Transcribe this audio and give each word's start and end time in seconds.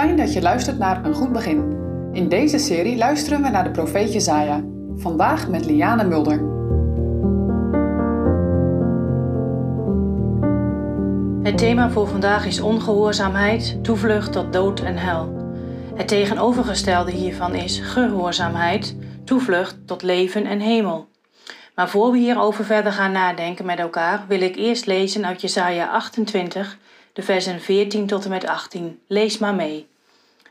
Fijn 0.00 0.16
dat 0.16 0.32
je 0.32 0.42
luistert 0.42 0.78
naar 0.78 1.04
Een 1.04 1.14
Goed 1.14 1.32
Begin. 1.32 1.76
In 2.12 2.28
deze 2.28 2.58
serie 2.58 2.96
luisteren 2.96 3.42
we 3.42 3.48
naar 3.48 3.64
de 3.64 3.70
profeet 3.70 4.12
Jezaja. 4.12 4.64
Vandaag 4.96 5.48
met 5.48 5.64
Liane 5.64 6.04
Mulder. 6.04 6.38
Het 11.42 11.58
thema 11.58 11.90
voor 11.90 12.08
vandaag 12.08 12.46
is 12.46 12.60
ongehoorzaamheid, 12.60 13.78
toevlucht 13.84 14.32
tot 14.32 14.52
dood 14.52 14.80
en 14.80 14.96
hel. 14.96 15.34
Het 15.94 16.08
tegenovergestelde 16.08 17.10
hiervan 17.10 17.54
is 17.54 17.78
gehoorzaamheid, 17.78 18.96
toevlucht 19.24 19.76
tot 19.86 20.02
leven 20.02 20.46
en 20.46 20.60
hemel. 20.60 21.08
Maar 21.74 21.88
voor 21.88 22.12
we 22.12 22.18
hierover 22.18 22.64
verder 22.64 22.92
gaan 22.92 23.12
nadenken 23.12 23.66
met 23.66 23.78
elkaar, 23.78 24.24
wil 24.28 24.40
ik 24.40 24.56
eerst 24.56 24.86
lezen 24.86 25.26
uit 25.26 25.40
Jesaja 25.40 25.86
28, 25.86 26.78
de 27.12 27.22
versen 27.22 27.60
14 27.60 28.06
tot 28.06 28.24
en 28.24 28.30
met 28.30 28.46
18. 28.46 28.98
Lees 29.06 29.38
maar 29.38 29.54
mee. 29.54 29.89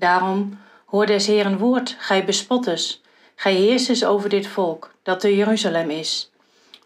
Daarom, 0.00 0.58
hoor 0.86 1.06
des 1.06 1.26
Heeren 1.26 1.58
woord, 1.58 1.96
gij 1.98 2.24
bespotters, 2.24 3.00
gij 3.34 3.54
heersers 3.54 4.04
over 4.04 4.28
dit 4.28 4.46
volk, 4.46 4.94
dat 5.02 5.20
te 5.20 5.36
Jeruzalem 5.36 5.90
is. 5.90 6.30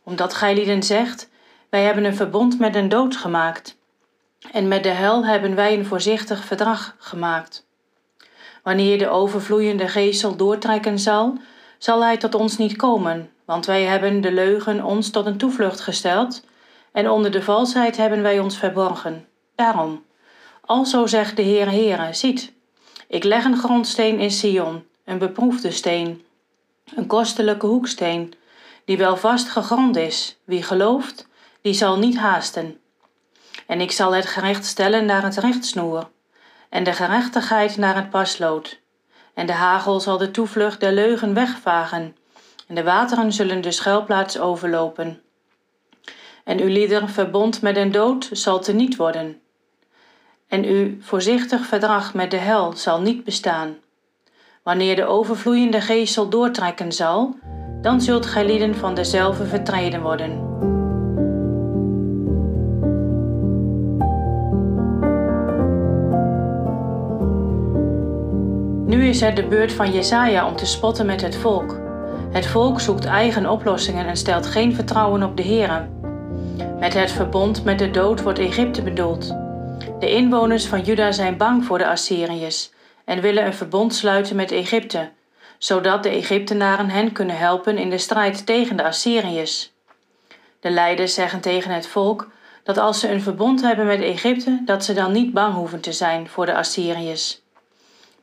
Omdat 0.02 0.34
gij 0.34 0.54
lieden 0.54 0.82
zegt, 0.82 1.30
wij 1.70 1.82
hebben 1.82 2.04
een 2.04 2.16
verbond 2.16 2.58
met 2.58 2.74
een 2.74 2.88
dood 2.88 3.16
gemaakt, 3.16 3.76
en 4.52 4.68
met 4.68 4.82
de 4.82 4.88
hel 4.88 5.26
hebben 5.26 5.54
wij 5.54 5.78
een 5.78 5.86
voorzichtig 5.86 6.44
verdrag 6.44 6.96
gemaakt. 6.98 7.66
Wanneer 8.62 8.98
de 8.98 9.08
overvloeiende 9.08 9.88
geestel 9.88 10.36
doortrekken 10.36 10.98
zal, 10.98 11.38
zal 11.78 12.04
hij 12.04 12.16
tot 12.16 12.34
ons 12.34 12.56
niet 12.56 12.76
komen, 12.76 13.30
want 13.44 13.66
wij 13.66 13.82
hebben 13.82 14.20
de 14.20 14.32
leugen 14.32 14.84
ons 14.84 15.10
tot 15.10 15.26
een 15.26 15.38
toevlucht 15.38 15.80
gesteld, 15.80 16.44
en 16.92 17.10
onder 17.10 17.30
de 17.30 17.42
valsheid 17.42 17.96
hebben 17.96 18.22
wij 18.22 18.38
ons 18.38 18.58
verborgen. 18.58 19.26
Daarom, 19.54 20.04
alzo 20.60 21.06
zegt 21.06 21.36
de 21.36 21.42
Heer 21.42 21.70
Heere, 21.70 22.14
ziet, 22.14 22.52
ik 23.08 23.24
leg 23.24 23.44
een 23.44 23.58
grondsteen 23.58 24.18
in 24.18 24.30
Sion, 24.30 24.86
een 25.04 25.18
beproefde 25.18 25.70
steen, 25.70 26.24
een 26.94 27.06
kostelijke 27.06 27.66
hoeksteen, 27.66 28.34
die 28.84 28.96
wel 28.96 29.16
vast 29.16 29.48
gegrond 29.48 29.96
is. 29.96 30.36
Wie 30.44 30.62
gelooft, 30.62 31.26
die 31.60 31.74
zal 31.74 31.98
niet 31.98 32.16
haasten. 32.16 32.78
En 33.66 33.80
ik 33.80 33.90
zal 33.90 34.14
het 34.14 34.26
gerecht 34.26 34.64
stellen 34.64 35.04
naar 35.04 35.22
het 35.22 35.36
rechtsnoer, 35.36 36.10
en 36.68 36.84
de 36.84 36.92
gerechtigheid 36.92 37.76
naar 37.76 37.94
het 37.94 38.10
paslood. 38.10 38.80
En 39.34 39.46
de 39.46 39.52
hagel 39.52 40.00
zal 40.00 40.18
de 40.18 40.30
toevlucht 40.30 40.80
der 40.80 40.92
leugen 40.92 41.34
wegvagen, 41.34 42.16
en 42.66 42.74
de 42.74 42.82
wateren 42.82 43.32
zullen 43.32 43.60
de 43.60 43.70
schuilplaats 43.70 44.38
overlopen. 44.38 45.22
En 46.44 46.60
uw 46.60 46.68
lieder 46.68 47.08
verbond 47.08 47.62
met 47.62 47.74
den 47.74 47.92
dood 47.92 48.28
zal 48.32 48.60
teniet 48.60 48.96
worden. 48.96 49.40
En 50.54 50.64
uw 50.64 50.96
voorzichtig 51.00 51.66
verdrag 51.66 52.14
met 52.14 52.30
de 52.30 52.36
hel 52.36 52.72
zal 52.76 53.00
niet 53.00 53.24
bestaan. 53.24 53.76
Wanneer 54.62 54.96
de 54.96 55.04
overvloeiende 55.06 55.80
geestel 55.80 56.28
doortrekken 56.28 56.92
zal, 56.92 57.36
dan 57.82 58.00
zult 58.00 58.26
gij 58.26 58.74
van 58.74 58.94
dezelfde 58.94 59.46
vertreden 59.46 60.02
worden. 60.02 60.30
Nu 68.86 69.06
is 69.08 69.20
het 69.20 69.36
de 69.36 69.46
beurt 69.48 69.72
van 69.72 69.92
Jesaja 69.92 70.46
om 70.46 70.56
te 70.56 70.66
spotten 70.66 71.06
met 71.06 71.20
het 71.20 71.36
volk. 71.36 71.80
Het 72.30 72.46
volk 72.46 72.80
zoekt 72.80 73.04
eigen 73.04 73.50
oplossingen 73.50 74.06
en 74.06 74.16
stelt 74.16 74.46
geen 74.46 74.74
vertrouwen 74.74 75.22
op 75.22 75.36
de 75.36 75.42
Heer. 75.42 75.88
Met 76.80 76.94
het 76.94 77.12
verbond 77.12 77.64
met 77.64 77.78
de 77.78 77.90
dood 77.90 78.22
wordt 78.22 78.38
Egypte 78.38 78.82
bedoeld. 78.82 79.43
De 80.04 80.10
inwoners 80.10 80.66
van 80.66 80.80
Juda 80.80 81.12
zijn 81.12 81.36
bang 81.36 81.64
voor 81.64 81.78
de 81.78 81.86
Assyriërs 81.86 82.70
en 83.04 83.20
willen 83.20 83.46
een 83.46 83.54
verbond 83.54 83.94
sluiten 83.94 84.36
met 84.36 84.52
Egypte, 84.52 85.10
zodat 85.58 86.02
de 86.02 86.08
Egyptenaren 86.08 86.90
hen 86.90 87.12
kunnen 87.12 87.36
helpen 87.36 87.78
in 87.78 87.90
de 87.90 87.98
strijd 87.98 88.46
tegen 88.46 88.76
de 88.76 88.82
Assyriërs. 88.82 89.72
De 90.60 90.70
leiders 90.70 91.14
zeggen 91.14 91.40
tegen 91.40 91.70
het 91.70 91.86
volk 91.86 92.30
dat 92.62 92.78
als 92.78 93.00
ze 93.00 93.10
een 93.10 93.22
verbond 93.22 93.62
hebben 93.62 93.86
met 93.86 94.00
Egypte, 94.00 94.62
dat 94.64 94.84
ze 94.84 94.92
dan 94.92 95.12
niet 95.12 95.32
bang 95.32 95.54
hoeven 95.54 95.80
te 95.80 95.92
zijn 95.92 96.28
voor 96.28 96.46
de 96.46 96.54
Assyriërs. 96.54 97.42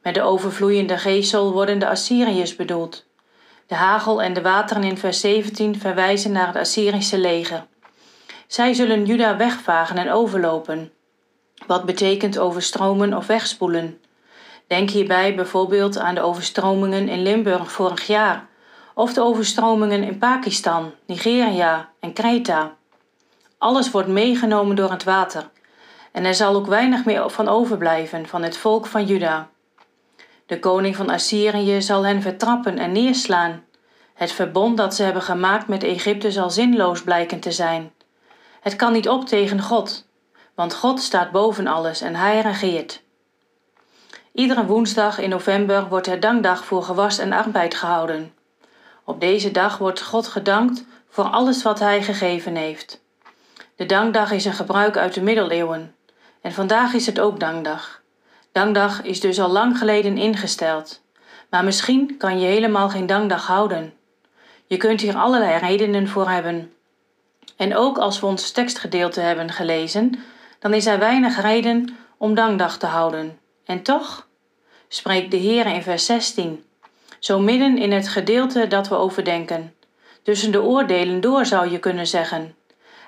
Met 0.02 0.14
de 0.14 0.22
overvloeiende 0.22 0.98
geestel 0.98 1.52
worden 1.52 1.80
de 1.80 1.88
Assyriërs 1.88 2.56
bedoeld. 2.56 3.06
De 3.68 3.76
hagel 3.76 4.22
en 4.22 4.34
de 4.34 4.42
wateren 4.42 4.84
in 4.84 4.98
vers 4.98 5.20
17 5.20 5.80
verwijzen 5.80 6.32
naar 6.32 6.48
het 6.48 6.56
Assyrische 6.56 7.18
leger. 7.18 7.66
Zij 8.48 8.74
zullen 8.74 9.06
Juda 9.06 9.38
wegvagen 9.38 9.98
en 9.98 10.12
overlopen, 10.12 10.92
wat 11.68 11.86
betekent 11.86 12.40
overstromen 12.40 13.14
of 13.14 13.28
wegspoelen. 13.28 14.00
Denk 14.68 14.90
hierbij 14.90 15.36
bijvoorbeeld 15.36 15.98
aan 15.98 16.16
de 16.16 16.22
overstromingen 16.22 17.08
in 17.08 17.22
Limburg 17.22 17.72
vorig 17.72 18.08
jaar, 18.08 18.46
of 18.94 19.14
de 19.14 19.22
overstromingen 19.22 20.04
in 20.04 20.18
Pakistan, 20.18 20.92
Nigeria 21.06 21.90
en 22.00 22.14
Kreta. 22.14 22.76
Alles 23.58 23.92
wordt 23.92 24.08
meegenomen 24.08 24.76
door 24.76 24.92
het 24.92 25.04
water, 25.04 25.50
en 26.12 26.26
er 26.26 26.36
zal 26.36 26.56
ook 26.56 26.68
weinig 26.68 27.06
meer 27.06 27.30
van 27.30 27.48
overblijven 27.48 28.28
van 28.28 28.44
het 28.44 28.58
volk 28.58 28.86
van 28.86 29.06
Juda. 29.06 29.50
De 30.46 30.60
koning 30.60 30.96
van 30.96 31.10
Assyrië 31.10 31.82
zal 31.82 32.06
hen 32.06 32.22
vertrappen 32.22 32.78
en 32.78 32.92
neerslaan. 32.92 33.64
Het 34.14 34.32
verbond 34.32 34.78
dat 34.78 34.96
ze 34.96 35.04
hebben 35.04 35.22
gemaakt 35.22 35.68
met 35.68 35.84
Egypte 35.84 36.32
zal 36.32 36.50
zinloos 36.50 37.04
blijken 37.04 37.40
te 37.40 37.52
zijn. 37.52 37.92
Het 38.62 38.76
kan 38.76 38.94
niet 38.94 39.10
op 39.10 39.26
tegen 39.26 39.62
God, 39.62 40.08
want 40.56 40.74
God 40.74 41.02
staat 41.02 41.32
boven 41.32 41.68
alles 41.68 42.02
en 42.02 42.16
hij 42.16 42.42
regeert. 42.42 43.02
Iedere 44.34 44.66
woensdag 44.66 45.20
in 45.20 45.30
november 45.30 45.88
wordt 45.88 46.08
er 46.08 46.20
dankdag 46.20 46.66
voor 46.66 46.84
gewas 46.84 47.18
en 47.18 47.32
arbeid 47.32 47.76
gehouden. 47.76 48.34
Op 49.04 49.20
deze 49.20 49.52
dag 49.52 49.78
wordt 49.78 50.02
God 50.02 50.28
gedankt 50.28 50.86
voor 51.10 51.24
alles 51.24 51.64
wat 51.64 51.80
hij 51.80 52.04
gegeven 52.04 52.56
heeft. 52.56 53.02
De 53.76 53.86
dankdag 53.86 54.32
is 54.32 54.46
een 54.46 54.54
gebruik 54.54 54.98
uit 54.98 55.14
de 55.14 55.22
middeleeuwen 55.22 55.96
en 56.42 56.52
vandaag 56.52 56.94
is 56.94 57.06
het 57.06 57.20
ook 57.20 57.40
dankdag. 57.40 58.02
Dankdag 58.52 59.02
is 59.02 59.20
dus 59.20 59.40
al 59.40 59.50
lang 59.50 59.78
geleden 59.78 60.18
ingesteld, 60.18 61.02
maar 61.50 61.64
misschien 61.64 62.18
kan 62.18 62.40
je 62.40 62.46
helemaal 62.46 62.90
geen 62.90 63.06
dankdag 63.06 63.48
houden. 63.48 63.94
Je 64.68 64.78
kunt 64.78 65.02
hier 65.02 65.16
allerlei 65.16 65.58
redenen 65.58 66.08
voor 66.08 66.30
hebben. 66.30 66.74
En 67.58 67.76
ook 67.76 67.98
als 67.98 68.20
we 68.20 68.26
ons 68.26 68.52
tekstgedeelte 68.52 69.20
hebben 69.20 69.52
gelezen, 69.52 70.24
dan 70.62 70.74
is 70.74 70.86
er 70.86 71.00
weinig 71.00 71.42
reden 71.42 71.98
om 72.18 72.36
dankdag 72.36 72.78
te 72.78 72.86
houden. 72.86 73.40
En 73.66 73.82
toch 73.82 74.28
spreekt 74.88 75.32
de 75.32 75.38
Heer 75.38 75.66
in 75.66 75.84
vers 75.84 76.06
16, 76.06 76.64
zo 77.20 77.40
midden 77.40 77.78
in 77.78 77.92
het 77.92 78.08
gedeelte 78.08 78.68
dat 78.68 78.88
we 78.88 78.96
overdenken. 78.96 79.76
Tussen 80.24 80.52
de 80.52 80.62
oordelen 80.62 81.22
door 81.22 81.46
zou 81.46 81.72
je 81.72 81.80
kunnen 81.80 82.08
zeggen. 82.08 82.56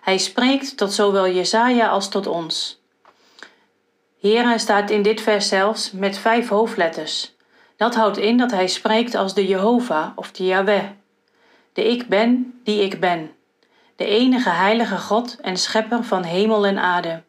Hij 0.02 0.18
spreekt 0.18 0.78
tot 0.78 0.94
zowel 0.94 1.28
Jesaja 1.28 1.88
als 1.88 2.10
tot 2.10 2.28
ons. 2.28 2.82
Heere 4.20 4.58
staat 4.58 4.90
in 4.90 5.02
dit 5.02 5.22
vers 5.22 5.48
zelfs 5.48 5.92
met 5.92 6.18
vijf 6.18 6.50
hoofdletters. 6.50 7.36
Dat 7.78 7.96
houdt 7.96 8.18
in 8.18 8.38
dat 8.38 8.52
hij 8.52 8.68
spreekt 8.68 9.16
als 9.16 9.34
de 9.34 9.48
Jehovah 9.48 10.12
of 10.16 10.32
de 10.32 10.46
Yahweh. 10.46 10.86
De 11.74 11.84
ik 11.90 12.08
ben 12.08 12.60
die 12.64 12.82
ik 12.82 13.00
ben. 13.00 13.32
De 13.96 14.06
enige 14.06 14.50
heilige 14.50 14.98
God 14.98 15.38
en 15.42 15.58
schepper 15.58 16.04
van 16.04 16.24
hemel 16.24 16.66
en 16.66 16.78
aarde. 16.78 17.24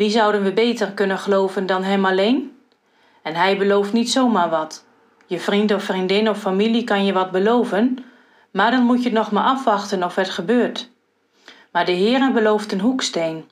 Wie 0.00 0.10
zouden 0.10 0.42
we 0.42 0.52
beter 0.52 0.92
kunnen 0.92 1.18
geloven 1.18 1.66
dan 1.66 1.82
hem 1.82 2.04
alleen? 2.04 2.56
En 3.22 3.34
hij 3.34 3.58
belooft 3.58 3.92
niet 3.92 4.10
zomaar 4.10 4.50
wat. 4.50 4.84
Je 5.26 5.40
vriend 5.40 5.74
of 5.74 5.82
vriendin 5.82 6.28
of 6.28 6.38
familie 6.38 6.84
kan 6.84 7.04
je 7.04 7.12
wat 7.12 7.30
beloven, 7.30 8.04
maar 8.50 8.70
dan 8.70 8.82
moet 8.82 9.02
je 9.02 9.12
nog 9.12 9.30
maar 9.30 9.44
afwachten 9.44 10.02
of 10.02 10.14
het 10.14 10.30
gebeurt. 10.30 10.90
Maar 11.72 11.84
de 11.84 11.92
Heere 11.92 12.32
belooft 12.32 12.72
een 12.72 12.80
hoeksteen 12.80 13.48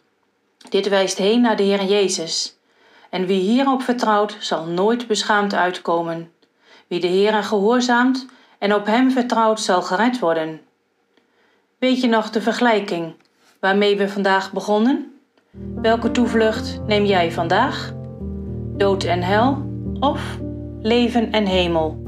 dit 0.69 0.89
wijst 0.89 1.19
heen 1.19 1.41
naar 1.41 1.57
de 1.57 1.63
Heer 1.63 1.85
Jezus. 1.85 2.59
En 3.11 3.27
wie 3.27 3.41
hierop 3.41 3.83
vertrouwt, 3.83 4.37
zal 4.39 4.65
nooit 4.65 5.07
beschaamd 5.07 5.55
uitkomen. 5.55 6.33
Wie 6.87 7.01
de 7.01 7.07
Heer 7.07 7.43
gehoorzaamt 7.43 8.27
en 8.59 8.75
op 8.75 8.87
Hem 8.87 9.11
vertrouwt, 9.11 9.61
zal 9.61 9.83
gered 9.83 10.19
worden. 10.19 10.61
Weet 11.79 12.01
je 12.01 12.09
nog 12.09 12.31
de 12.31 12.43
vergelijking 12.43 13.15
waarmee 13.61 13.97
we 13.97 14.09
vandaag 14.09 14.53
begonnen? 14.53 15.18
Welke 15.83 16.11
toevlucht 16.11 16.81
neem 16.87 17.05
jij 17.05 17.33
vandaag? 17.33 17.93
Dood 18.77 19.05
en 19.05 19.23
hel 19.23 19.63
of 20.01 20.39
leven 20.81 21.33
en 21.33 21.47
hemel? 21.47 22.08